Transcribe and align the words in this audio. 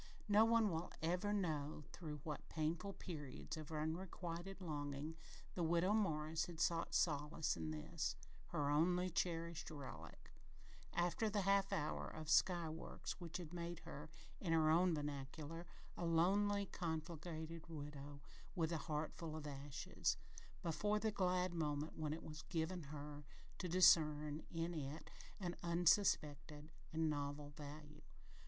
No 0.27 0.45
one 0.45 0.71
will 0.71 0.91
ever 1.03 1.31
know 1.31 1.83
through 1.93 2.21
what 2.23 2.49
painful 2.49 2.93
periods 2.93 3.55
of 3.55 3.71
unrequited 3.71 4.59
longing 4.59 5.15
the 5.53 5.61
Widow 5.61 5.93
Morris 5.93 6.47
had 6.47 6.59
sought 6.59 6.95
solace 6.95 7.55
in 7.55 7.69
this, 7.69 8.15
her 8.47 8.71
only 8.71 9.11
cherished 9.11 9.69
"relic," 9.69 10.31
after 10.91 11.29
the 11.29 11.41
"half 11.41 11.71
hour 11.71 12.07
of 12.07 12.31
sky 12.31 12.67
works" 12.67 13.21
which 13.21 13.37
had 13.37 13.53
made 13.53 13.81
her, 13.81 14.09
in 14.39 14.53
her 14.53 14.71
own 14.71 14.95
vernacular, 14.95 15.67
"a 15.95 16.03
lonely, 16.03 16.65
conflagrated 16.65 17.69
widow, 17.69 18.21
with 18.55 18.71
a 18.71 18.79
heart 18.89 19.13
full 19.13 19.35
of 19.35 19.45
ashes," 19.45 20.17
before 20.63 20.97
the 20.97 21.11
glad 21.11 21.53
moment 21.53 21.95
when 21.95 22.11
it 22.11 22.23
was 22.23 22.41
given 22.49 22.85
her 22.85 23.23
to 23.59 23.69
discern 23.69 24.41
in 24.49 24.73
it 24.73 25.11
an 25.39 25.55
unsuspected 25.61 26.71
and 26.91 27.07
novel 27.07 27.51
value. 27.51 28.01